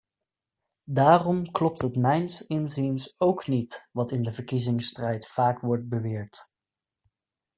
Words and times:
Daarom 0.85 1.51
klopt 1.51 1.81
het 1.81 1.95
mijns 1.95 2.45
inziens 2.47 3.19
ook 3.19 3.47
niet 3.47 3.89
wat 3.91 4.11
in 4.11 4.23
de 4.23 4.33
verkiezingsstrijd 4.33 5.27
vaak 5.27 5.59
wordt 5.59 5.87
beweerd. 5.89 6.49